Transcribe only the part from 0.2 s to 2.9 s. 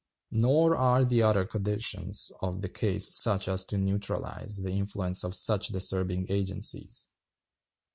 Nor are the other conditions of the